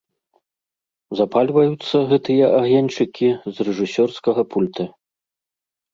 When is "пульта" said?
4.55-4.83